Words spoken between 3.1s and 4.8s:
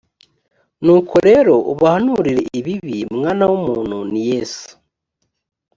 mwana w umuntu ni yesu